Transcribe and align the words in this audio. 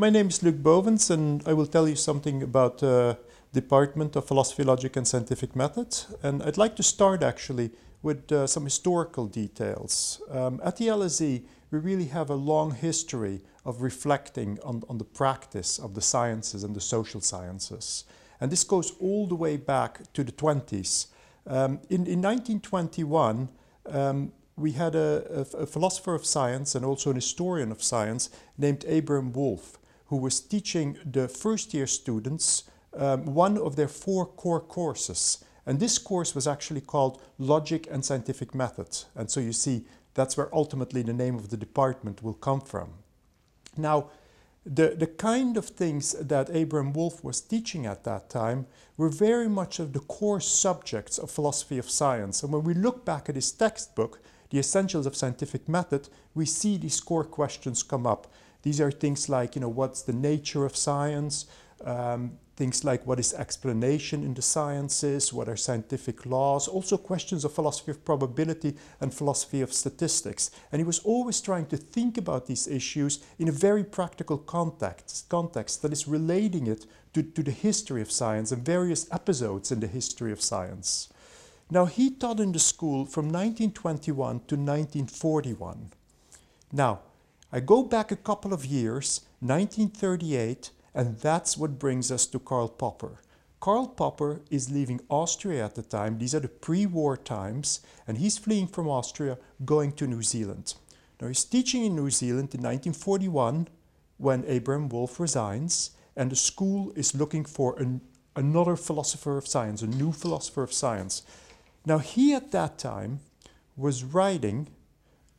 my 0.00 0.08
name 0.08 0.28
is 0.28 0.42
Luc 0.42 0.54
Bovens, 0.54 1.10
and 1.10 1.42
I 1.46 1.52
will 1.52 1.66
tell 1.66 1.86
you 1.86 1.94
something 1.94 2.42
about 2.42 2.78
the 2.78 3.18
uh, 3.20 3.22
Department 3.52 4.16
of 4.16 4.24
Philosophy, 4.24 4.64
Logic, 4.64 4.96
and 4.96 5.06
Scientific 5.06 5.54
Method. 5.54 5.94
And 6.22 6.42
I'd 6.42 6.56
like 6.56 6.74
to 6.76 6.82
start 6.82 7.22
actually 7.22 7.70
with 8.02 8.32
uh, 8.32 8.46
some 8.46 8.64
historical 8.64 9.26
details. 9.26 10.22
Um, 10.30 10.58
at 10.64 10.78
the 10.78 10.86
LSE, 10.86 11.42
we 11.70 11.78
really 11.78 12.06
have 12.06 12.30
a 12.30 12.34
long 12.34 12.70
history 12.70 13.42
of 13.66 13.82
reflecting 13.82 14.58
on, 14.64 14.82
on 14.88 14.96
the 14.96 15.04
practice 15.04 15.78
of 15.78 15.92
the 15.92 16.00
sciences 16.00 16.64
and 16.64 16.74
the 16.74 16.80
social 16.80 17.20
sciences. 17.20 18.04
And 18.40 18.50
this 18.50 18.64
goes 18.64 18.92
all 19.00 19.26
the 19.26 19.34
way 19.34 19.58
back 19.58 20.10
to 20.14 20.24
the 20.24 20.32
20s. 20.32 21.08
Um, 21.46 21.72
in, 21.90 22.06
in 22.06 22.22
1921, 22.22 23.50
um, 23.84 24.32
we 24.56 24.72
had 24.72 24.94
a, 24.94 25.46
a, 25.54 25.58
a, 25.58 25.66
philosopher 25.66 26.14
of 26.14 26.24
science 26.24 26.74
and 26.74 26.86
also 26.86 27.10
an 27.10 27.16
historian 27.16 27.70
of 27.70 27.82
science 27.82 28.30
named 28.56 28.84
Abraham 28.86 29.32
Wolf, 29.32 29.78
who 30.10 30.16
was 30.16 30.40
teaching 30.40 30.98
the 31.04 31.28
first 31.28 31.72
year 31.72 31.86
students 31.86 32.64
um, 32.94 33.24
one 33.24 33.56
of 33.56 33.76
their 33.76 33.88
four 33.88 34.26
core 34.26 34.60
courses. 34.60 35.44
And 35.64 35.78
this 35.78 35.98
course 35.98 36.34
was 36.34 36.48
actually 36.48 36.80
called 36.80 37.22
Logic 37.38 37.86
and 37.88 38.04
Scientific 38.04 38.52
Method. 38.52 39.04
And 39.14 39.30
so 39.30 39.38
you 39.38 39.52
see, 39.52 39.86
that's 40.14 40.36
where 40.36 40.52
ultimately 40.52 41.02
the 41.02 41.12
name 41.12 41.36
of 41.36 41.50
the 41.50 41.56
department 41.56 42.24
will 42.24 42.34
come 42.34 42.60
from. 42.60 42.94
Now, 43.76 44.10
the, 44.66 44.96
the 44.98 45.06
kind 45.06 45.56
of 45.56 45.66
things 45.66 46.12
that 46.12 46.50
Abraham 46.50 46.92
Wolf 46.92 47.22
was 47.22 47.40
teaching 47.40 47.86
at 47.86 48.02
that 48.02 48.28
time 48.28 48.66
were 48.96 49.08
very 49.08 49.48
much 49.48 49.78
of 49.78 49.92
the 49.92 50.00
core 50.00 50.40
subjects 50.40 51.18
of 51.18 51.30
philosophy 51.30 51.78
of 51.78 51.88
science. 51.88 52.42
And 52.42 52.52
when 52.52 52.64
we 52.64 52.74
look 52.74 53.04
back 53.04 53.28
at 53.28 53.36
his 53.36 53.52
textbook, 53.52 54.20
The 54.50 54.58
Essentials 54.58 55.06
of 55.06 55.16
Scientific 55.16 55.68
Method, 55.68 56.08
we 56.34 56.46
see 56.46 56.76
these 56.76 57.00
core 57.00 57.24
questions 57.24 57.84
come 57.84 58.06
up. 58.08 58.26
These 58.62 58.80
are 58.80 58.90
things 58.90 59.28
like, 59.28 59.54
you 59.54 59.60
know, 59.60 59.68
what's 59.68 60.02
the 60.02 60.12
nature 60.12 60.64
of 60.64 60.76
science? 60.76 61.46
Um, 61.84 62.32
things 62.60 62.84
like 62.84 63.06
what 63.06 63.18
is 63.18 63.32
explanation 63.32 64.22
in 64.22 64.34
the 64.34 64.42
sciences, 64.42 65.32
what 65.32 65.48
are 65.48 65.56
scientific 65.56 66.26
laws, 66.26 66.68
also 66.68 66.98
questions 66.98 67.42
of 67.42 67.54
philosophy 67.54 67.90
of 67.90 68.04
probability 68.04 68.76
and 69.00 69.14
philosophy 69.14 69.62
of 69.62 69.72
statistics. 69.72 70.50
And 70.70 70.78
he 70.78 70.84
was 70.84 70.98
always 70.98 71.40
trying 71.40 71.64
to 71.68 71.78
think 71.78 72.18
about 72.18 72.46
these 72.46 72.68
issues 72.68 73.24
in 73.38 73.48
a 73.48 73.62
very 73.66 73.82
practical 73.82 74.36
context, 74.36 75.26
context 75.30 75.80
that 75.80 75.92
is 75.92 76.06
relating 76.06 76.66
it 76.66 76.84
to, 77.14 77.22
to 77.22 77.42
the 77.42 77.50
history 77.50 78.02
of 78.02 78.10
science 78.10 78.52
and 78.52 78.62
various 78.62 79.10
episodes 79.10 79.72
in 79.72 79.80
the 79.80 79.86
history 79.86 80.30
of 80.30 80.42
science. 80.42 81.08
Now, 81.70 81.86
he 81.86 82.10
taught 82.10 82.40
in 82.40 82.52
the 82.52 82.58
school 82.58 83.06
from 83.06 83.26
1921 83.26 84.40
to 84.48 84.56
1941. 84.56 85.92
Now, 86.72 87.00
I 87.52 87.58
go 87.58 87.82
back 87.82 88.12
a 88.12 88.16
couple 88.16 88.52
of 88.52 88.64
years, 88.64 89.22
1938, 89.40 90.70
and 90.94 91.18
that's 91.18 91.56
what 91.56 91.80
brings 91.80 92.12
us 92.12 92.24
to 92.26 92.38
Karl 92.38 92.68
Popper. 92.68 93.22
Karl 93.58 93.88
Popper 93.88 94.42
is 94.50 94.70
leaving 94.70 95.00
Austria 95.08 95.64
at 95.64 95.74
the 95.74 95.82
time. 95.82 96.18
These 96.18 96.34
are 96.34 96.40
the 96.40 96.48
pre-war 96.48 97.16
times, 97.16 97.80
and 98.06 98.18
he's 98.18 98.38
fleeing 98.38 98.68
from 98.68 98.88
Austria, 98.88 99.36
going 99.64 99.92
to 99.92 100.06
New 100.06 100.22
Zealand. 100.22 100.74
Now 101.20 101.26
he's 101.26 101.44
teaching 101.44 101.84
in 101.84 101.96
New 101.96 102.10
Zealand 102.10 102.54
in 102.54 102.62
1941 102.62 103.66
when 104.18 104.44
Abraham 104.46 104.88
Wolf 104.88 105.18
resigns, 105.18 105.90
and 106.14 106.30
the 106.30 106.36
school 106.36 106.92
is 106.94 107.16
looking 107.16 107.44
for 107.44 107.76
an, 107.80 108.00
another 108.36 108.76
philosopher 108.76 109.36
of 109.36 109.48
science, 109.48 109.82
a 109.82 109.88
new 109.88 110.12
philosopher 110.12 110.62
of 110.62 110.72
science. 110.72 111.24
Now 111.84 111.98
he 111.98 112.32
at 112.32 112.52
that 112.52 112.78
time 112.78 113.20
was 113.76 114.04
writing 114.04 114.68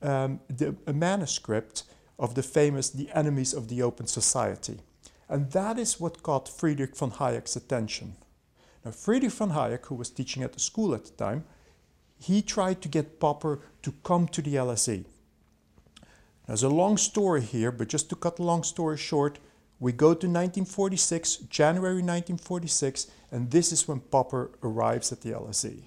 um, 0.01 0.41
the, 0.49 0.75
a 0.85 0.91
manuscript 0.91 1.83
of 2.22 2.36
the 2.36 2.44
famous 2.44 2.91
The 2.91 3.09
Enemies 3.14 3.52
of 3.52 3.67
the 3.67 3.81
Open 3.81 4.05
Society. 4.05 4.77
And 5.27 5.52
that 5.52 5.80
is 5.80 6.00
what 6.00 6.22
caught 6.22 6.47
Friedrich 6.47 6.95
von 6.95 7.11
Hayek's 7.11 7.55
attention. 7.55 8.16
Now, 8.86 8.91
Friedrich 8.91 9.31
von 9.31 9.50
Hayek, 9.50 9.88
who 9.88 9.95
was 9.95 10.11
teaching 10.11 10.44
at 10.44 10.53
the 10.53 10.59
school 10.59 10.94
at 10.94 11.05
the 11.05 11.11
time, 11.11 11.45
he 12.19 12.44
tried 12.44 12.79
to 12.84 12.88
get 12.88 13.19
Popper 13.19 13.59
to 13.81 13.94
come 14.03 14.28
to 14.28 14.41
the 14.44 14.53
LSE. 14.53 15.03
There's 16.45 16.62
a 16.62 16.69
long 16.69 16.97
story 16.97 17.41
here, 17.41 17.72
but 17.72 17.88
just 17.88 18.09
to 18.09 18.16
cut 18.16 18.35
the 18.35 18.44
long 18.44 18.62
story 18.62 18.97
short, 18.97 19.40
we 19.79 19.91
go 19.91 20.09
to 20.09 20.28
1946, 20.28 21.38
January 21.50 22.03
1946, 22.03 23.07
and 23.31 23.50
this 23.50 23.72
is 23.72 23.88
when 23.88 24.00
Popper 24.00 24.51
arrives 24.62 25.12
at 25.12 25.22
the 25.22 25.31
LSE. 25.31 25.85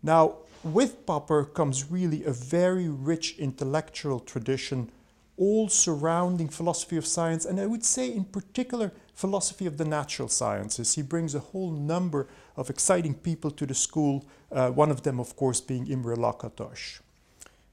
Now, 0.00 0.36
with 0.62 1.04
Popper 1.06 1.44
comes 1.44 1.90
really 1.90 2.22
a 2.24 2.30
very 2.30 2.88
rich 2.88 3.36
intellectual 3.38 4.20
tradition 4.20 4.92
all 5.40 5.68
surrounding 5.70 6.48
philosophy 6.48 6.98
of 6.98 7.06
science, 7.06 7.46
and 7.46 7.58
I 7.58 7.64
would 7.64 7.84
say 7.84 8.12
in 8.12 8.24
particular 8.24 8.92
philosophy 9.14 9.66
of 9.66 9.78
the 9.78 9.84
natural 9.86 10.28
sciences. 10.28 10.94
He 10.94 11.02
brings 11.02 11.34
a 11.34 11.40
whole 11.40 11.72
number 11.72 12.28
of 12.56 12.68
exciting 12.68 13.14
people 13.14 13.50
to 13.52 13.66
the 13.66 13.74
school, 13.74 14.26
uh, 14.52 14.70
one 14.70 14.90
of 14.90 15.02
them, 15.02 15.18
of 15.18 15.34
course, 15.36 15.60
being 15.60 15.86
Imre 15.86 16.14
Lakatos. 16.14 17.00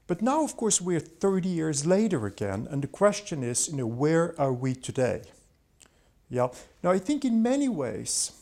But 0.06 0.22
now, 0.22 0.42
of 0.42 0.56
course, 0.56 0.80
we're 0.80 1.00
30 1.00 1.48
years 1.48 1.84
later 1.84 2.26
again, 2.26 2.66
and 2.70 2.82
the 2.82 2.88
question 2.88 3.42
is, 3.42 3.68
you 3.68 3.76
know, 3.76 3.86
where 3.86 4.34
are 4.40 4.52
we 4.52 4.74
today? 4.74 5.22
Yeah. 6.30 6.48
Now, 6.82 6.90
I 6.90 6.98
think 6.98 7.24
in 7.24 7.42
many 7.42 7.68
ways, 7.68 8.32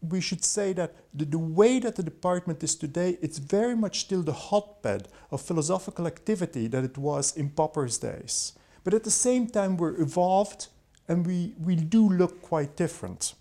we 0.00 0.20
should 0.20 0.44
say 0.44 0.72
that 0.74 0.94
the, 1.12 1.24
the, 1.24 1.38
way 1.38 1.80
that 1.80 1.96
the 1.96 2.02
department 2.02 2.62
is 2.62 2.74
today, 2.76 3.18
it's 3.20 3.38
very 3.38 3.74
much 3.74 4.00
still 4.00 4.22
the 4.22 4.32
hotbed 4.32 5.08
of 5.30 5.40
philosophical 5.40 6.06
activity 6.06 6.68
that 6.68 6.84
it 6.84 6.96
was 6.96 7.36
in 7.36 7.50
Popper's 7.50 7.98
days. 7.98 8.52
But 8.84 8.94
at 8.94 9.04
the 9.04 9.10
same 9.10 9.48
time, 9.48 9.76
we're 9.76 10.00
evolved 10.00 10.68
and 11.08 11.26
we, 11.26 11.54
we 11.58 11.74
do 11.74 12.08
look 12.08 12.42
quite 12.42 12.76
different. 12.76 13.34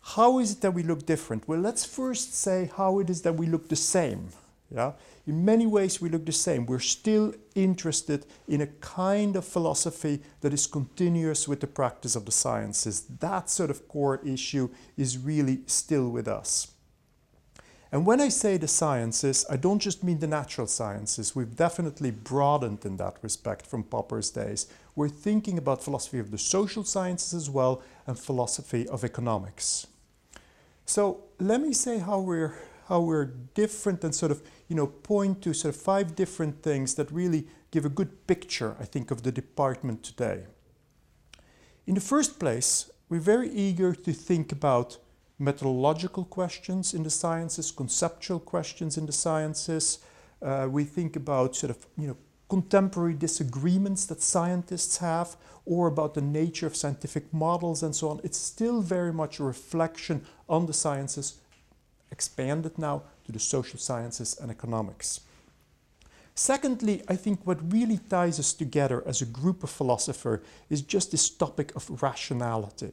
How 0.00 0.38
is 0.38 0.52
it 0.52 0.60
that 0.62 0.72
we 0.72 0.82
look 0.82 1.06
different? 1.06 1.46
Well, 1.46 1.60
let's 1.60 1.84
first 1.84 2.34
say 2.34 2.70
how 2.76 2.98
it 2.98 3.10
is 3.10 3.22
that 3.22 3.34
we 3.34 3.46
look 3.46 3.68
the 3.68 3.76
same. 3.76 4.30
Yeah? 4.74 4.92
In 5.26 5.44
many 5.44 5.66
ways, 5.66 6.00
we 6.00 6.08
look 6.08 6.26
the 6.26 6.32
same. 6.32 6.66
We're 6.66 6.78
still 6.78 7.34
interested 7.54 8.26
in 8.46 8.60
a 8.60 8.66
kind 8.66 9.36
of 9.36 9.44
philosophy 9.44 10.20
that 10.40 10.52
is 10.52 10.66
continuous 10.66 11.48
with 11.48 11.60
the 11.60 11.66
practice 11.66 12.14
of 12.16 12.26
the 12.26 12.32
sciences. 12.32 13.02
That 13.20 13.48
sort 13.48 13.70
of 13.70 13.88
core 13.88 14.20
issue 14.24 14.68
is 14.96 15.16
really 15.16 15.60
still 15.66 16.10
with 16.10 16.28
us. 16.28 16.72
And 17.90 18.04
when 18.04 18.20
I 18.20 18.28
say 18.28 18.58
the 18.58 18.68
sciences, 18.68 19.46
I 19.48 19.56
don't 19.56 19.78
just 19.78 20.04
mean 20.04 20.18
the 20.18 20.26
natural 20.26 20.66
sciences. 20.66 21.34
We've 21.34 21.56
definitely 21.56 22.10
broadened 22.10 22.84
in 22.84 22.98
that 22.98 23.16
respect 23.22 23.66
from 23.66 23.82
Popper's 23.82 24.28
days. 24.28 24.66
We're 24.94 25.08
thinking 25.08 25.56
about 25.56 25.82
philosophy 25.82 26.18
of 26.18 26.30
the 26.30 26.36
social 26.36 26.84
sciences 26.84 27.32
as 27.32 27.48
well 27.48 27.82
and 28.06 28.18
philosophy 28.18 28.86
of 28.88 29.04
economics. 29.04 29.86
So 30.84 31.24
let 31.38 31.62
me 31.62 31.72
say 31.72 31.98
how 31.98 32.20
we're 32.20 32.58
how 32.88 33.00
we're 33.00 33.26
different 33.54 34.02
and 34.02 34.14
sort 34.14 34.32
of, 34.32 34.42
you 34.68 34.74
know, 34.74 34.86
point 34.86 35.42
to 35.42 35.52
sort 35.52 35.74
of 35.74 35.80
five 35.80 36.16
different 36.16 36.62
things 36.62 36.94
that 36.94 37.10
really 37.12 37.46
give 37.70 37.84
a 37.84 37.90
good 37.90 38.26
picture, 38.26 38.76
I 38.80 38.84
think, 38.84 39.10
of 39.10 39.22
the 39.22 39.32
department 39.32 40.02
today. 40.02 40.46
In 41.86 41.94
the 41.94 42.00
first 42.00 42.38
place, 42.38 42.90
we're 43.10 43.20
very 43.20 43.50
eager 43.50 43.94
to 43.94 44.12
think 44.12 44.52
about 44.52 44.98
methodological 45.38 46.24
questions 46.24 46.94
in 46.94 47.02
the 47.02 47.10
sciences, 47.10 47.70
conceptual 47.70 48.40
questions 48.40 48.96
in 48.96 49.04
the 49.06 49.12
sciences. 49.12 49.98
Uh, 50.40 50.66
we 50.70 50.84
think 50.84 51.14
about 51.14 51.56
sort 51.56 51.70
of, 51.70 51.86
you 51.98 52.08
know, 52.08 52.16
contemporary 52.48 53.12
disagreements 53.12 54.06
that 54.06 54.22
scientists 54.22 54.96
have 54.98 55.36
or 55.66 55.86
about 55.86 56.14
the 56.14 56.22
nature 56.22 56.66
of 56.66 56.74
scientific 56.74 57.32
models 57.34 57.82
and 57.82 57.94
so 57.94 58.08
on. 58.08 58.20
It's 58.24 58.38
still 58.38 58.80
very 58.80 59.12
much 59.12 59.38
a 59.38 59.44
reflection 59.44 60.24
on 60.48 60.64
the 60.64 60.72
sciences 60.72 61.34
expanded 62.10 62.78
now 62.78 63.02
to 63.26 63.32
the 63.32 63.38
social 63.38 63.78
sciences 63.78 64.38
and 64.40 64.50
economics. 64.50 65.20
Secondly, 66.34 67.02
I 67.08 67.16
think 67.16 67.40
what 67.44 67.72
really 67.72 67.98
ties 68.08 68.38
us 68.38 68.52
together 68.52 69.02
as 69.06 69.20
a 69.20 69.26
group 69.26 69.64
of 69.64 69.70
philosophers 69.70 70.40
is 70.70 70.82
just 70.82 71.10
this 71.10 71.28
topic 71.28 71.74
of 71.74 72.00
rationality. 72.00 72.92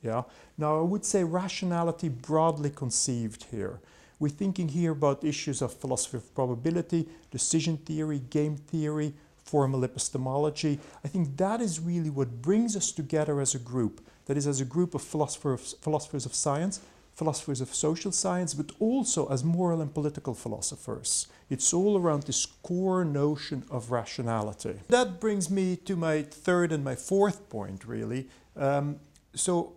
Yeah? 0.00 0.22
Now, 0.56 0.78
I 0.78 0.82
would 0.82 1.04
say 1.04 1.24
rationality 1.24 2.08
broadly 2.08 2.70
conceived 2.70 3.46
here. 3.50 3.80
We're 4.20 4.28
thinking 4.28 4.68
here 4.68 4.92
about 4.92 5.24
issues 5.24 5.60
of 5.60 5.74
philosophy 5.74 6.18
of 6.18 6.34
probability, 6.36 7.08
decision 7.32 7.78
theory, 7.78 8.20
game 8.30 8.56
theory, 8.56 9.12
formal 9.44 9.82
epistemology. 9.82 10.78
I 11.04 11.08
think 11.08 11.36
that 11.36 11.60
is 11.60 11.80
really 11.80 12.10
what 12.10 12.42
brings 12.42 12.76
us 12.76 12.92
together 12.92 13.40
as 13.40 13.54
a 13.54 13.58
group. 13.58 14.00
That 14.26 14.36
is, 14.36 14.46
as 14.46 14.60
a 14.60 14.64
group 14.64 14.94
of 14.94 15.02
philosophers, 15.02 15.74
philosophers 15.80 16.26
of 16.26 16.34
science 16.34 16.80
philosophers 17.14 17.60
of 17.60 17.74
social 17.74 18.12
science, 18.12 18.54
but 18.54 18.72
also 18.80 19.26
as 19.28 19.44
moral 19.44 19.80
and 19.80 19.94
political 19.94 20.34
philosophers. 20.34 21.28
It's 21.48 21.72
all 21.72 21.96
around 21.96 22.24
this 22.24 22.46
core 22.46 23.04
notion 23.04 23.64
of 23.70 23.90
rationality. 23.90 24.80
That 24.88 25.20
brings 25.20 25.48
me 25.48 25.76
to 25.76 25.96
my 25.96 26.22
third 26.22 26.72
and 26.72 26.82
my 26.84 26.96
fourth 26.96 27.48
point, 27.48 27.84
really. 27.84 28.28
Um, 28.56 29.00
so, 29.34 29.74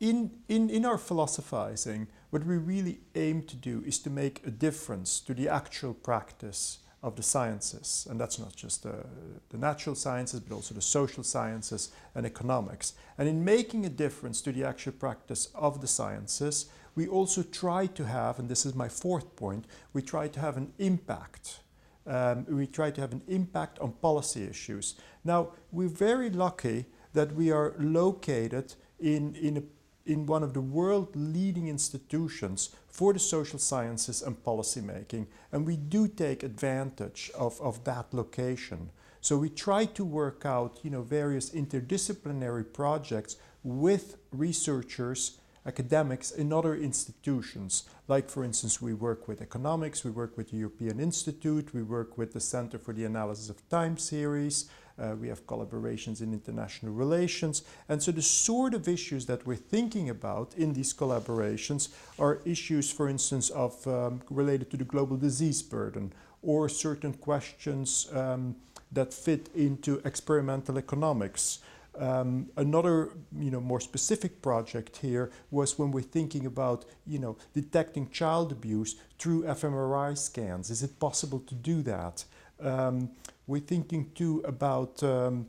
in, 0.00 0.30
in, 0.48 0.70
in 0.70 0.84
our 0.84 0.98
philosophizing, 0.98 2.08
what 2.30 2.44
we 2.44 2.56
really 2.56 3.00
aim 3.14 3.42
to 3.42 3.56
do 3.56 3.82
is 3.86 3.98
to 4.00 4.10
make 4.10 4.46
a 4.46 4.50
difference 4.50 5.20
to 5.20 5.34
the 5.34 5.48
actual 5.48 5.94
practice 5.94 6.78
of 7.04 7.16
the 7.16 7.22
sciences. 7.22 8.06
And 8.10 8.18
that's 8.18 8.38
not 8.38 8.56
just 8.56 8.82
the, 8.82 9.04
the 9.50 9.58
natural 9.58 9.94
sciences, 9.94 10.40
but 10.40 10.54
also 10.54 10.74
the 10.74 10.80
social 10.80 11.22
sciences 11.22 11.90
and 12.14 12.24
economics. 12.24 12.94
And 13.18 13.28
in 13.28 13.44
making 13.44 13.84
a 13.84 13.90
difference 13.90 14.40
to 14.42 14.52
the 14.52 14.64
actual 14.64 14.92
practice 14.92 15.50
of 15.54 15.82
the 15.82 15.86
sciences, 15.86 16.66
we 16.94 17.06
also 17.06 17.42
try 17.42 17.86
to 17.86 18.06
have, 18.06 18.38
and 18.38 18.48
this 18.48 18.64
is 18.64 18.74
my 18.74 18.88
fourth 18.88 19.36
point, 19.36 19.66
we 19.92 20.00
try 20.00 20.28
to 20.28 20.40
have 20.40 20.56
an 20.56 20.72
impact. 20.78 21.60
Um, 22.06 22.46
we 22.48 22.66
try 22.66 22.90
to 22.90 23.00
have 23.00 23.12
an 23.12 23.22
impact 23.28 23.78
on 23.80 23.92
policy 23.92 24.44
issues. 24.44 24.94
Now, 25.24 25.48
we're 25.72 25.88
very 25.88 26.30
lucky 26.30 26.86
that 27.12 27.32
we 27.34 27.50
are 27.50 27.74
located 27.78 28.74
in, 28.98 29.34
in, 29.34 29.58
a, 29.58 29.62
in 30.06 30.26
one 30.26 30.42
of 30.42 30.52
the 30.52 30.60
world 30.60 31.14
leading 31.14 31.68
institutions 31.68 32.74
for 32.88 33.12
the 33.12 33.18
social 33.18 33.58
sciences 33.58 34.22
and 34.22 34.42
policymaking. 34.44 35.26
And 35.50 35.66
we 35.66 35.76
do 35.76 36.08
take 36.08 36.42
advantage 36.42 37.30
of, 37.38 37.60
of 37.60 37.84
that 37.84 38.12
location. 38.12 38.90
So 39.20 39.38
we 39.38 39.48
try 39.48 39.86
to 39.86 40.04
work 40.04 40.44
out 40.44 40.80
you 40.82 40.90
know, 40.90 41.02
various 41.02 41.50
interdisciplinary 41.50 42.70
projects 42.72 43.36
with 43.62 44.16
researchers 44.30 45.38
academics 45.66 46.30
in 46.30 46.52
other 46.52 46.74
institutions. 46.74 47.84
Like, 48.06 48.28
for 48.28 48.44
instance, 48.44 48.82
we 48.82 48.92
work 48.92 49.26
with 49.26 49.40
economics, 49.40 50.04
we 50.04 50.10
work 50.10 50.36
with 50.36 50.50
the 50.50 50.58
European 50.58 51.00
Institute, 51.00 51.72
we 51.72 51.82
work 51.82 52.18
with 52.18 52.32
the 52.32 52.40
Center 52.40 52.78
for 52.78 52.92
the 52.92 53.04
Analysis 53.04 53.48
of 53.48 53.66
Time 53.70 53.96
series, 53.96 54.68
uh, 54.98 55.14
we 55.20 55.28
have 55.28 55.46
collaborations 55.46 56.20
in 56.20 56.32
international 56.32 56.92
relations. 56.92 57.62
And 57.88 58.02
so 58.02 58.12
the 58.12 58.22
sort 58.22 58.74
of 58.74 58.88
issues 58.88 59.26
that 59.26 59.46
we're 59.46 59.56
thinking 59.56 60.10
about 60.10 60.54
in 60.56 60.72
these 60.72 60.94
collaborations 60.94 61.88
are 62.18 62.40
issues, 62.44 62.90
for 62.90 63.08
instance, 63.08 63.50
of 63.50 63.86
um, 63.86 64.22
related 64.30 64.70
to 64.70 64.76
the 64.76 64.84
global 64.84 65.16
disease 65.16 65.62
burden 65.62 66.12
or 66.42 66.68
certain 66.68 67.14
questions 67.14 68.08
um, 68.12 68.54
that 68.92 69.12
fit 69.12 69.48
into 69.54 70.00
experimental 70.04 70.78
economics. 70.78 71.60
Um, 71.96 72.50
another, 72.56 73.10
you 73.38 73.50
know, 73.50 73.60
more 73.60 73.80
specific 73.80 74.42
project 74.42 74.96
here 74.96 75.30
was 75.50 75.78
when 75.78 75.92
we're 75.92 76.02
thinking 76.02 76.46
about, 76.46 76.84
you 77.06 77.18
know, 77.18 77.36
detecting 77.52 78.10
child 78.10 78.50
abuse 78.52 78.96
through 79.18 79.44
fMRI 79.44 80.18
scans. 80.18 80.70
Is 80.70 80.82
it 80.82 80.98
possible 80.98 81.38
to 81.40 81.54
do 81.54 81.82
that? 81.82 82.24
Um, 82.60 83.10
we're 83.46 83.60
thinking 83.60 84.10
too 84.14 84.42
about 84.46 85.02
um, 85.02 85.46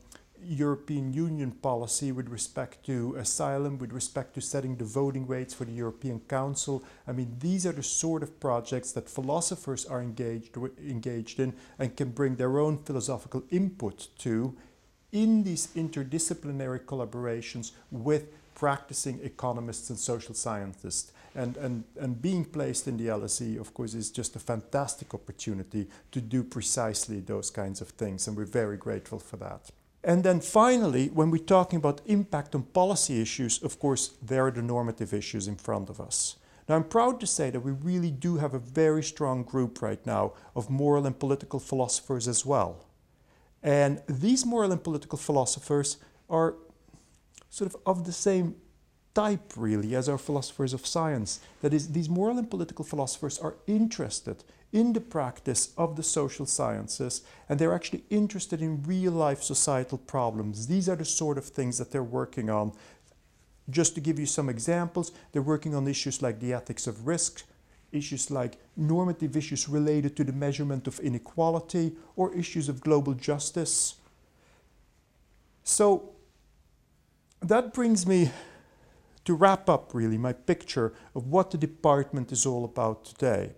European 0.48 1.13
Union 1.13 1.52
policy 1.52 2.12
with 2.12 2.30
respect 2.30 2.86
to 2.86 3.16
asylum, 3.16 3.78
with 3.78 3.92
respect 3.92 4.34
to 4.36 4.42
setting 4.42 4.75
the 4.75 4.84
voting 4.84 5.28
weights 5.28 5.54
for 5.54 5.66
the 5.66 5.72
European 5.72 6.19
Council. 6.22 6.84
I 7.07 7.13
mean, 7.13 7.38
these 7.40 7.66
are 7.66 7.72
the 7.72 7.84
sort 7.84 8.22
of 8.22 8.40
projects 8.40 8.92
that 8.94 9.10
philosophers 9.10 9.86
are 9.86 10.02
engaged, 10.02 10.57
engaged 10.78 11.40
in 11.40 11.54
and 11.80 11.96
can 11.96 12.10
bring 12.10 12.36
their 12.36 12.60
own 12.60 12.78
philosophical 12.84 13.44
input 13.50 14.07
to 14.19 14.56
in 15.12 15.44
these 15.44 15.68
interdisciplinary 15.75 16.80
collaborations 16.80 17.72
with 17.90 18.28
practicing 18.54 19.19
economists 19.24 19.90
and 19.90 20.00
social 20.00 20.34
scientists. 20.34 21.12
And, 21.36 21.58
and, 21.58 21.84
and 22.00 22.22
being 22.22 22.46
placed 22.46 22.88
in 22.88 22.96
the 22.96 23.08
LSE, 23.08 23.60
of 23.60 23.74
course, 23.74 23.94
is 23.94 24.10
just 24.10 24.36
a 24.38 24.40
fantastic 24.40 25.14
opportunity 25.14 25.88
to 26.12 26.22
do 26.22 26.44
precisely 26.44 27.20
those 27.20 27.52
kinds 27.52 27.82
of 27.82 27.90
things, 27.90 28.28
and 28.28 28.38
we're 28.38 28.46
very 28.46 28.78
grateful 28.78 29.20
for 29.20 29.36
that. 29.38 29.70
And 30.02 30.24
then 30.24 30.40
finally, 30.40 31.08
when 31.08 31.32
we're 31.32 31.44
talking 31.44 31.78
about 31.78 32.02
impact 32.06 32.56
on 32.56 32.64
policy 32.64 33.22
issues, 33.22 33.62
of 33.64 33.80
course, 33.80 34.12
there 34.22 34.46
are 34.46 34.52
the 34.52 34.62
normative 34.62 35.14
issues 35.14 35.48
in 35.48 35.56
front 35.56 35.90
of 35.90 36.00
us. 36.00 36.38
Now, 36.70 36.76
I'm 36.76 36.84
proud 36.84 37.20
to 37.20 37.28
say 37.28 37.50
that 37.50 37.60
we 37.60 37.72
really 37.72 38.12
do 38.12 38.38
have 38.38 38.54
a 38.54 38.60
very 38.60 39.04
strong 39.04 39.44
group 39.44 39.81
right 39.81 40.04
now 40.06 40.34
of 40.56 40.70
moral 40.70 41.06
and 41.06 41.20
political 41.20 41.60
philosophers 41.60 42.28
as 42.28 42.46
well. 42.46 42.86
And 43.62 44.02
these 44.08 44.46
moral 44.46 44.72
and 44.72 44.84
political 44.84 45.18
philosophers 45.18 45.98
are 46.30 46.56
sort 47.50 47.74
of 47.74 47.81
of 47.86 48.06
the 48.06 48.12
same 48.12 48.56
type, 49.16 49.54
really, 49.56 49.96
as 49.96 50.08
our 50.08 50.18
philosophers 50.18 50.74
of 50.74 50.86
science. 50.86 51.40
That 51.62 51.74
is, 51.74 51.94
these 51.94 52.10
moral 52.10 52.38
and 52.38 52.50
political 52.50 52.86
philosophers 52.86 53.40
are 53.40 53.56
interested 53.66 54.44
in 54.76 54.92
the 54.92 55.02
practice 55.02 55.74
of 55.78 55.96
the 55.96 56.04
social 56.04 56.46
sciences 56.46 57.22
and 57.48 57.58
they're 57.58 57.74
actually 57.74 58.04
interested 58.10 58.62
in 58.62 58.84
real 58.84 59.14
life 59.14 59.42
societal 59.42 59.98
problems. 59.98 60.68
These 60.68 60.90
are 60.90 60.98
the 60.98 61.06
sort 61.06 61.38
of 61.38 61.46
things 61.46 61.78
that 61.78 61.92
they're 61.92 62.04
working 62.04 62.50
on. 62.50 62.74
Just 63.70 63.96
to 63.96 64.02
give 64.02 64.20
you 64.20 64.26
some 64.26 64.50
examples, 64.50 65.14
they're 65.32 65.42
working 65.42 65.74
on 65.74 65.88
issues 65.88 66.22
like 66.22 66.42
the 66.42 66.54
ethics 66.54 66.88
of 66.88 67.08
risk, 67.08 67.44
issues 67.94 68.30
like 68.30 68.58
normative 68.76 69.38
issues 69.38 69.70
related 69.70 70.18
to 70.18 70.26
the 70.26 70.34
measurement 70.34 70.88
of 70.88 71.00
inequality 71.00 71.96
or 72.18 72.34
issues 72.36 72.68
of 72.68 72.82
global 72.82 73.14
justice. 73.14 73.96
So 75.64 76.10
that 77.42 77.74
brings 77.74 78.06
me 78.06 78.30
to 79.25 79.33
wrap 79.33 79.69
up 79.69 79.94
really 79.94 80.18
my 80.18 80.33
picture 80.33 80.94
of 81.13 81.27
what 81.27 81.51
the 81.51 81.57
department 81.57 82.31
is 82.31 82.45
all 82.45 82.63
about 82.63 83.06
today. 83.06 83.51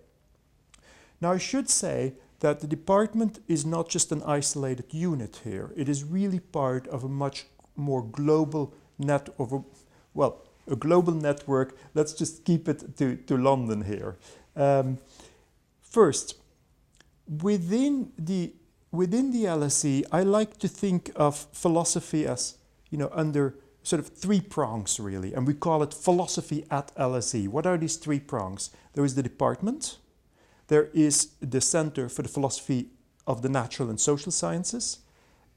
Now 1.20 1.32
I 1.32 1.38
should 1.38 1.68
say 1.68 2.14
that 2.40 2.60
the 2.60 2.66
department 2.66 3.40
is 3.48 3.64
not 3.64 3.88
just 3.88 4.12
an 4.12 4.22
isolated 4.22 4.92
unit 4.92 5.40
here. 5.44 5.72
It 5.76 5.88
is 5.88 6.04
really 6.04 6.40
part 6.40 6.86
of 6.88 7.04
a 7.04 7.08
much 7.08 7.46
more 7.76 8.02
global 8.02 8.74
net 8.98 9.28
of 9.38 9.52
a, 9.52 9.62
well, 10.14 10.44
a 10.66 10.76
global 10.76 11.12
network. 11.12 11.76
Let's 11.94 12.12
just 12.12 12.44
keep 12.44 12.68
it 12.68 12.96
to, 12.98 13.16
to 13.16 13.36
London 13.36 13.82
here. 13.82 14.16
Um, 14.56 14.98
first, 15.82 16.36
within 17.42 18.12
the 18.18 18.52
within 18.90 19.32
the 19.32 19.44
LSE, 19.44 20.04
I 20.10 20.22
like 20.22 20.58
to 20.58 20.68
think 20.68 21.10
of 21.14 21.46
philosophy 21.52 22.26
as 22.26 22.56
you 22.90 22.98
know 22.98 23.10
under 23.12 23.54
sort 23.88 24.00
of 24.00 24.08
three 24.08 24.40
prongs 24.40 25.00
really, 25.00 25.32
and 25.32 25.46
we 25.46 25.54
call 25.54 25.82
it 25.82 25.94
philosophy 25.94 26.64
at 26.70 26.94
LSE. 26.96 27.48
What 27.48 27.66
are 27.66 27.78
these 27.78 27.96
three 27.96 28.20
prongs? 28.20 28.70
There 28.92 29.04
is 29.04 29.14
the 29.14 29.22
department, 29.22 29.96
there 30.66 30.90
is 30.92 31.28
the 31.40 31.62
Center 31.62 32.10
for 32.10 32.22
the 32.22 32.28
Philosophy 32.28 32.90
of 33.26 33.40
the 33.40 33.48
Natural 33.48 33.88
and 33.88 33.98
Social 33.98 34.30
Sciences, 34.30 34.98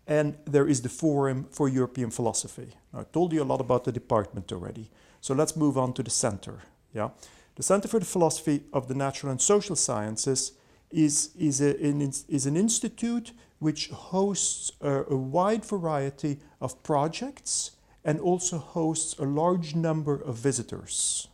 and 0.08 0.38
there 0.46 0.68
is 0.68 0.82
the 0.82 0.90
Forum 0.90 1.46
for 1.52 1.68
European 1.68 2.10
Philosophy. 2.10 2.70
Now, 2.94 3.02
I 3.02 3.04
told 3.04 3.34
you 3.34 3.44
a 3.44 3.52
lot 3.52 3.60
about 3.60 3.84
the 3.84 3.92
department 3.92 4.52
already, 4.54 4.90
so 5.20 5.34
let's 5.34 5.58
move 5.58 5.78
on 5.78 5.92
to 5.94 6.04
the 6.04 6.10
center. 6.10 6.60
Yeah, 6.94 7.10
the 7.56 7.64
Center 7.64 7.90
for 7.90 8.00
the 8.00 8.06
Philosophy 8.06 8.64
of 8.72 8.88
the 8.88 8.96
Natural 8.96 9.32
and 9.32 9.42
Social 9.42 9.76
Sciences 9.76 10.54
is, 10.90 11.32
is, 11.38 11.60
a, 11.60 11.76
an, 11.86 12.02
is 12.30 12.46
an 12.46 12.56
institute 12.56 13.34
which 13.60 13.90
hosts 13.90 14.72
a, 14.80 15.04
a 15.10 15.18
wide 15.18 15.66
variety 15.66 16.40
of 16.62 16.82
projects 16.82 17.72
and 18.04 18.20
also 18.20 18.58
hosts 18.58 19.18
a 19.20 19.26
large 19.26 19.76
number 19.76 20.16
of 20.16 20.36
visitors. 20.36 21.28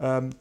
Um, 0.00 0.32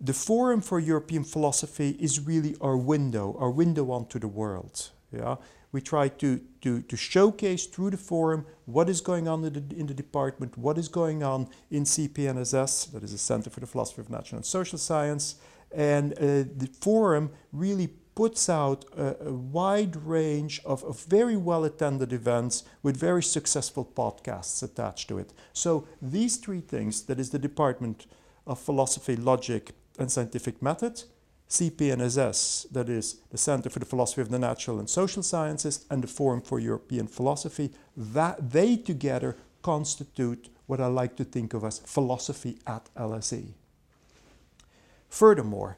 the 0.00 0.12
Forum 0.12 0.60
for 0.60 0.80
European 0.80 1.24
Philosophy 1.24 1.96
is 2.00 2.20
really 2.20 2.56
our 2.60 2.76
window, 2.76 3.36
our 3.38 3.50
window 3.50 3.90
onto 3.90 4.18
the 4.18 4.28
world. 4.28 4.90
Yeah? 5.12 5.36
We 5.70 5.80
try 5.80 6.08
to, 6.08 6.40
to, 6.60 6.82
to 6.82 6.96
showcase 6.96 7.66
through 7.66 7.90
the 7.90 7.96
forum 7.96 8.44
what 8.66 8.88
is 8.88 9.00
going 9.00 9.26
on 9.26 9.44
in 9.44 9.52
the, 9.52 9.76
in 9.76 9.86
the 9.86 9.94
department, 9.94 10.58
what 10.58 10.76
is 10.76 10.88
going 10.88 11.22
on 11.22 11.48
in 11.70 11.84
CPNSS, 11.84 12.92
that 12.92 13.02
is 13.02 13.12
the 13.12 13.18
Center 13.18 13.48
for 13.48 13.60
the 13.60 13.66
Philosophy 13.66 14.02
of 14.02 14.10
Natural 14.10 14.36
and 14.38 14.44
Social 14.44 14.78
Science. 14.78 15.36
And 15.74 16.12
uh, 16.14 16.44
the 16.56 16.68
forum 16.80 17.30
really 17.52 17.88
puts 18.14 18.48
out 18.48 18.84
a, 18.96 19.16
a 19.26 19.32
wide 19.32 19.96
range 19.96 20.60
of, 20.64 20.84
of 20.84 21.00
very 21.04 21.36
well 21.36 21.64
attended 21.64 22.12
events 22.12 22.64
with 22.82 22.96
very 22.96 23.22
successful 23.22 23.90
podcasts 23.96 24.62
attached 24.62 25.08
to 25.08 25.18
it. 25.18 25.32
So 25.52 25.86
these 26.00 26.36
three 26.36 26.60
things 26.60 27.02
that 27.02 27.18
is 27.18 27.30
the 27.30 27.38
Department 27.38 28.06
of 28.46 28.58
Philosophy, 28.58 29.16
Logic, 29.16 29.70
and 29.98 30.10
Scientific 30.10 30.60
Method, 30.60 31.02
CPNSS, 31.48 32.70
that 32.70 32.88
is 32.88 33.16
the 33.30 33.38
Center 33.38 33.68
for 33.68 33.78
the 33.78 33.86
Philosophy 33.86 34.22
of 34.22 34.30
the 34.30 34.38
Natural 34.38 34.78
and 34.78 34.88
Social 34.88 35.22
Sciences, 35.22 35.84
and 35.90 36.02
the 36.02 36.08
Forum 36.08 36.40
for 36.40 36.58
European 36.58 37.06
Philosophy, 37.06 37.72
that 37.96 38.52
they 38.52 38.76
together 38.76 39.36
constitute 39.60 40.48
what 40.66 40.80
I 40.80 40.86
like 40.86 41.16
to 41.16 41.24
think 41.24 41.54
of 41.54 41.64
as 41.64 41.78
philosophy 41.80 42.58
at 42.66 42.88
LSE. 42.96 43.52
Furthermore, 45.08 45.76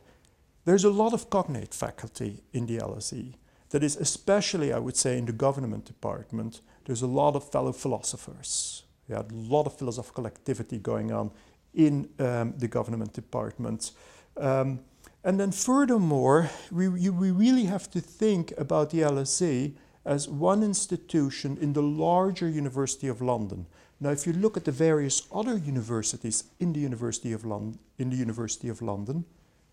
there's 0.65 0.85
a 0.85 0.91
lot 0.91 1.13
of 1.13 1.31
cognate 1.31 1.75
faculty 1.75 2.43
in 2.53 2.67
the 2.67 2.79
LSE. 2.79 3.35
That 3.71 3.83
is, 3.83 3.97
especially, 3.97 4.73
I 4.73 4.79
would 4.79 4.97
say, 4.97 5.19
in 5.19 5.27
the 5.27 5.33
government 5.33 5.85
department, 5.85 6.61
there's 6.85 7.03
a 7.03 7.07
lot 7.07 7.35
of 7.35 7.51
fellow 7.51 7.73
philosophers. 7.73 8.85
Yeah, 9.09 9.21
a 9.21 9.35
lot 9.35 9.67
of 9.67 9.77
philosophical 9.77 10.27
activity 10.27 10.79
going 10.79 11.13
on 11.13 11.31
in 11.75 12.09
um, 12.19 12.55
the 12.57 12.69
government 12.69 13.13
department. 13.13 13.93
Um, 14.37 14.81
and 15.25 15.41
then 15.41 15.53
furthermore, 15.53 16.51
we, 16.71 16.89
we 16.89 17.31
really 17.31 17.65
have 17.65 17.91
to 17.91 18.01
think 18.01 18.53
about 18.57 18.91
the 18.91 19.01
LSE 19.01 19.75
as 20.05 20.29
one 20.29 20.63
institution 20.63 21.57
in 21.61 21.73
the 21.73 21.83
larger 21.83 22.49
University 22.49 23.09
of 23.09 23.23
London. 23.23 23.67
Now, 24.01 24.11
if 24.11 24.27
you 24.27 24.35
look 24.35 24.57
at 24.57 24.65
the 24.65 24.73
various 24.73 25.23
other 25.33 25.57
universities 25.57 26.45
in 26.61 26.73
the 26.73 26.81
University 26.81 27.33
of 27.33 27.45
London, 27.45 27.79
in 27.99 28.11
the 28.11 28.17
University 28.17 28.69
of 28.69 28.83
London, 28.83 29.25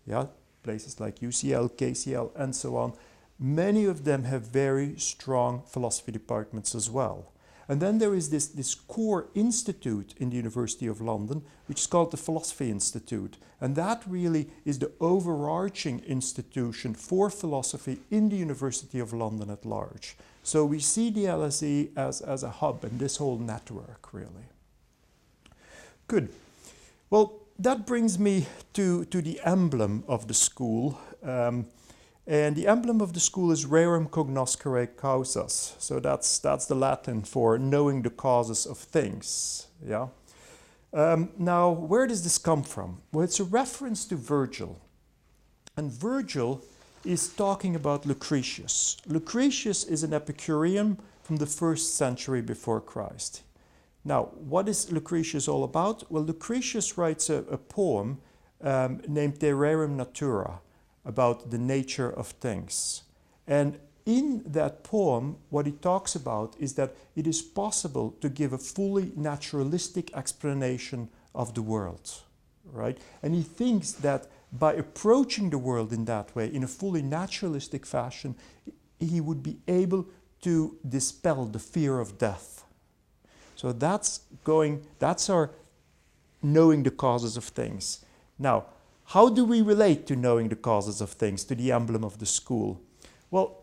yeah, 0.06 0.26
places 0.62 1.00
like 1.00 1.20
UCL, 1.20 1.72
KCL, 1.76 2.30
and 2.36 2.54
so 2.54 2.76
on, 2.76 2.92
Many 3.42 3.86
of 3.86 4.04
them 4.04 4.22
have 4.22 4.46
very 4.46 4.96
strong 4.98 5.62
philosophy 5.66 6.12
departments 6.12 6.76
as 6.76 6.88
well. 6.88 7.32
And 7.68 7.82
then 7.82 7.98
there 7.98 8.14
is 8.14 8.30
this, 8.30 8.46
this 8.46 8.76
core 8.76 9.26
institute 9.34 10.14
in 10.18 10.30
the 10.30 10.36
University 10.36 10.86
of 10.86 11.00
London, 11.00 11.42
which 11.66 11.80
is 11.80 11.88
called 11.88 12.12
the 12.12 12.16
Philosophy 12.16 12.70
Institute. 12.70 13.38
And 13.60 13.74
that 13.74 14.04
really 14.06 14.48
is 14.64 14.78
the 14.78 14.92
overarching 15.00 16.04
institution 16.06 16.94
for 16.94 17.30
philosophy 17.30 17.98
in 18.12 18.28
the 18.28 18.36
University 18.36 19.00
of 19.00 19.12
London 19.12 19.50
at 19.50 19.66
large. 19.66 20.16
So 20.44 20.64
we 20.64 20.78
see 20.78 21.10
the 21.10 21.24
LSE 21.24 21.96
as, 21.96 22.20
as 22.20 22.44
a 22.44 22.50
hub 22.50 22.84
in 22.84 22.98
this 22.98 23.16
whole 23.16 23.38
network, 23.38 24.12
really. 24.12 24.46
Good. 26.06 26.28
Well, 27.10 27.41
that 27.58 27.86
brings 27.86 28.18
me 28.18 28.46
to, 28.74 29.04
to 29.06 29.22
the 29.22 29.40
emblem 29.44 30.04
of 30.08 30.28
the 30.28 30.34
school. 30.34 30.98
Um, 31.22 31.66
and 32.26 32.54
the 32.54 32.68
emblem 32.68 33.00
of 33.00 33.12
the 33.12 33.20
school 33.20 33.50
is 33.50 33.66
rerum 33.66 34.08
cognoscere 34.08 34.96
causas. 34.96 35.74
So 35.78 35.98
that's, 35.98 36.38
that's 36.38 36.66
the 36.66 36.74
Latin 36.74 37.22
for 37.22 37.58
knowing 37.58 38.02
the 38.02 38.10
causes 38.10 38.66
of 38.66 38.78
things. 38.78 39.66
Yeah. 39.84 40.08
Um, 40.92 41.30
now, 41.38 41.70
where 41.70 42.06
does 42.06 42.22
this 42.22 42.38
come 42.38 42.62
from? 42.62 43.00
Well, 43.12 43.24
it's 43.24 43.40
a 43.40 43.44
reference 43.44 44.04
to 44.06 44.16
Virgil. 44.16 44.78
And 45.76 45.90
Virgil 45.90 46.62
is 47.04 47.28
talking 47.28 47.74
about 47.74 48.06
Lucretius. 48.06 48.98
Lucretius 49.06 49.84
is 49.84 50.04
an 50.04 50.12
Epicurean 50.12 50.98
from 51.22 51.36
the 51.36 51.46
first 51.46 51.96
century 51.96 52.42
before 52.42 52.80
Christ. 52.80 53.42
Now, 54.04 54.24
what 54.34 54.68
is 54.68 54.90
Lucretius 54.90 55.48
all 55.48 55.64
about? 55.64 56.10
Well, 56.10 56.24
Lucretius 56.24 56.98
writes 56.98 57.30
a, 57.30 57.44
a 57.50 57.56
poem 57.56 58.20
um, 58.60 59.00
named 59.06 59.38
De 59.38 59.50
Rerum 59.50 59.96
Natura 59.96 60.60
about 61.04 61.50
the 61.50 61.58
nature 61.58 62.10
of 62.10 62.28
things. 62.28 63.02
And 63.46 63.78
in 64.04 64.42
that 64.46 64.82
poem, 64.82 65.36
what 65.50 65.66
he 65.66 65.72
talks 65.72 66.14
about 66.14 66.56
is 66.58 66.74
that 66.74 66.94
it 67.14 67.26
is 67.26 67.42
possible 67.42 68.16
to 68.20 68.28
give 68.28 68.52
a 68.52 68.58
fully 68.58 69.12
naturalistic 69.16 70.14
explanation 70.16 71.08
of 71.34 71.54
the 71.54 71.62
world, 71.62 72.22
right? 72.72 72.98
And 73.22 73.34
he 73.34 73.42
thinks 73.42 73.92
that 73.92 74.26
by 74.52 74.74
approaching 74.74 75.50
the 75.50 75.58
world 75.58 75.92
in 75.92 76.04
that 76.06 76.34
way, 76.34 76.52
in 76.52 76.64
a 76.64 76.68
fully 76.68 77.02
naturalistic 77.02 77.86
fashion, 77.86 78.34
he 78.98 79.20
would 79.20 79.42
be 79.42 79.58
able 79.68 80.06
to 80.42 80.76
dispel 80.88 81.46
the 81.46 81.58
fear 81.58 82.00
of 82.00 82.18
death. 82.18 82.61
So 83.62 83.70
that's 83.70 84.22
going, 84.42 84.84
that's 84.98 85.30
our 85.30 85.50
knowing 86.42 86.82
the 86.82 86.90
causes 86.90 87.36
of 87.36 87.44
things. 87.44 88.04
Now, 88.36 88.64
how 89.04 89.28
do 89.28 89.44
we 89.44 89.62
relate 89.62 90.04
to 90.08 90.16
knowing 90.16 90.48
the 90.48 90.56
causes 90.56 91.00
of 91.00 91.10
things, 91.10 91.44
to 91.44 91.54
the 91.54 91.70
emblem 91.70 92.02
of 92.02 92.18
the 92.18 92.26
school? 92.26 92.80
Well, 93.30 93.58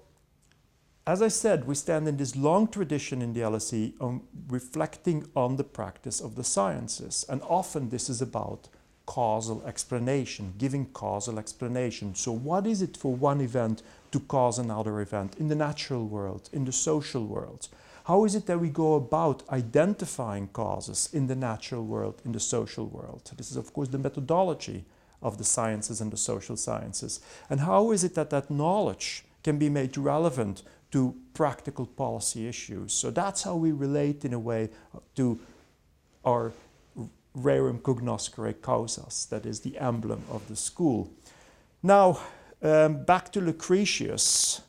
as 1.06 1.22
I 1.22 1.28
said, 1.28 1.68
we 1.68 1.76
stand 1.76 2.08
in 2.08 2.16
this 2.16 2.38
long 2.38 2.70
tradition 2.70 3.22
in 3.22 3.34
the 3.34 3.42
LSE 3.42 3.94
on 4.00 4.22
reflecting 4.48 5.28
on 5.36 5.58
the 5.58 5.66
practice 5.66 6.22
of 6.22 6.36
the 6.36 6.46
sciences. 6.46 7.26
And 7.28 7.42
often 7.42 7.90
this 7.90 8.10
is 8.10 8.22
about 8.22 8.70
causal 9.06 9.62
explanation, 9.66 10.54
giving 10.58 10.86
causal 10.94 11.38
explanation. 11.38 12.16
So 12.16 12.32
what 12.32 12.66
is 12.66 12.82
it 12.82 12.96
for 12.96 13.14
one 13.14 13.42
event 13.42 13.84
to 14.14 14.22
cause 14.22 14.60
another 14.60 15.02
event 15.02 15.36
in 15.38 15.50
the 15.50 15.56
natural 15.56 16.08
world, 16.08 16.50
in 16.54 16.64
the 16.64 16.72
social 16.72 17.26
world? 17.26 17.68
How 18.10 18.26
is 18.26 18.34
it 18.34 18.48
that 18.48 18.60
we 18.60 18.70
go 18.70 18.96
about 18.96 19.44
identifying 19.52 20.48
causes 20.48 21.10
in 21.14 21.28
the 21.28 21.36
natural 21.36 21.86
world, 21.86 22.24
in 22.26 22.32
the 22.32 22.40
social 22.40 22.88
world? 22.88 23.32
This 23.38 23.52
is, 23.52 23.56
of 23.56 23.72
course, 23.72 23.90
the 23.90 24.00
methodology 24.00 24.86
of 25.22 25.38
the 25.38 25.44
sciences 25.44 26.02
and 26.02 26.12
the 26.12 26.18
social 26.18 26.58
sciences. 26.58 27.20
And 27.52 27.60
how 27.60 27.92
is 27.92 28.04
it 28.04 28.16
that 28.16 28.32
that 28.32 28.50
knowledge 28.50 29.26
can 29.44 29.60
be 29.60 29.70
made 29.70 29.96
relevant 29.96 30.64
to 30.92 31.14
practical 31.36 31.86
policy 31.86 32.48
issues? 32.48 32.94
So 32.94 33.12
that's 33.12 33.44
how 33.44 33.56
we 33.56 33.72
relate 33.72 34.26
in 34.26 34.34
a 34.34 34.40
way 34.40 34.70
to 35.16 35.40
our 36.26 36.52
rerum 37.38 37.80
cognoscere 37.80 38.60
causas, 38.60 39.28
that 39.28 39.46
is 39.46 39.60
the 39.60 39.78
emblem 39.78 40.24
of 40.32 40.48
the 40.48 40.56
school. 40.56 41.12
Now, 41.84 42.20
um, 42.64 43.04
back 43.06 43.32
to 43.34 43.40
Lucretius. 43.40 44.62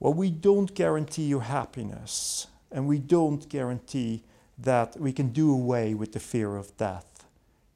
Well, 0.00 0.14
we 0.14 0.30
don't 0.30 0.74
guarantee 0.74 1.24
your 1.24 1.42
happiness, 1.42 2.46
and 2.70 2.86
we 2.86 2.98
don't 2.98 3.48
guarantee 3.48 4.22
that 4.56 5.00
we 5.00 5.12
can 5.12 5.30
do 5.30 5.52
away 5.52 5.94
with 5.94 6.12
the 6.12 6.20
fear 6.20 6.56
of 6.56 6.76
death. 6.76 7.26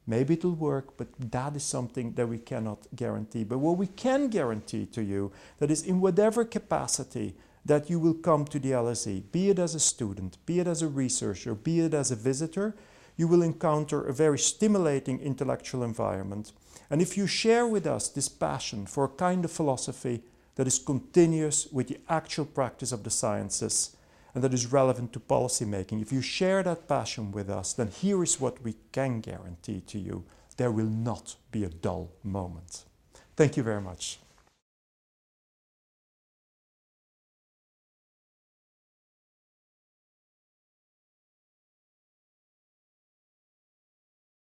Maybe 0.07 0.33
it'll 0.33 0.51
work, 0.51 0.97
but 0.97 1.07
that 1.19 1.55
is 1.55 1.63
something 1.63 2.13
that 2.13 2.27
we 2.27 2.37
cannot 2.37 2.87
guarantee. 2.95 3.43
But 3.43 3.59
what 3.59 3.77
we 3.77 3.87
can 3.87 4.29
guarantee 4.29 4.85
to 4.87 5.03
you, 5.03 5.31
that 5.59 5.71
is 5.71 5.83
in 5.83 6.01
whatever 6.01 6.45
capacity 6.45 7.35
that 7.65 7.89
you 7.89 7.99
will 7.99 8.13
come 8.13 8.45
to 8.45 8.59
the 8.59 8.71
LSE, 8.71 9.23
be 9.31 9.49
it 9.49 9.59
as 9.59 9.75
a 9.75 9.79
student, 9.79 10.37
be 10.45 10.59
it 10.59 10.67
as 10.67 10.81
a 10.81 10.87
researcher, 10.87 11.55
be 11.55 11.79
it 11.81 11.93
as 11.93 12.11
a 12.11 12.15
visitor, 12.15 12.75
you 13.15 13.27
will 13.27 13.41
encounter 13.41 14.01
a 14.01 14.13
very 14.13 14.39
stimulating 14.39 15.19
intellectual 15.19 15.83
environment. 15.83 16.51
And 16.89 17.01
if 17.01 17.17
you 17.17 17.27
share 17.27 17.67
with 17.67 17.85
us 17.85 18.07
this 18.07 18.27
passion 18.27 18.85
for 18.85 19.05
a 19.05 19.09
kind 19.09 19.45
of 19.45 19.51
philosophy 19.51 20.23
that 20.55 20.67
is 20.67 20.79
continuous 20.79 21.67
with 21.71 21.87
the 21.87 21.99
actual 22.09 22.45
practice 22.45 22.91
of 22.91 23.03
the 23.03 23.09
sciences, 23.09 23.95
and 24.33 24.43
that 24.43 24.53
is 24.53 24.71
relevant 24.71 25.13
to 25.13 25.19
policy 25.19 25.65
making. 25.65 25.99
If 25.99 26.11
you 26.11 26.21
share 26.21 26.63
that 26.63 26.87
passion 26.87 27.31
with 27.31 27.49
us, 27.49 27.73
then 27.73 27.87
here 27.87 28.23
is 28.23 28.39
what 28.39 28.63
we 28.63 28.75
can 28.91 29.21
guarantee 29.21 29.81
to 29.87 29.99
you. 29.99 30.25
There 30.57 30.71
will 30.71 30.89
not 30.89 31.35
be 31.51 31.63
a 31.63 31.69
dull 31.69 32.11
moment. 32.23 32.85
Thank 33.35 33.57
you 33.57 33.63
very 33.63 33.81
much. 33.81 34.19